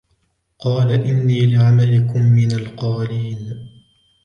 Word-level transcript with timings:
قال 0.59 0.91
إني 0.91 1.45
لعملكم 1.55 2.21
من 2.23 2.51
القالين 2.51 3.67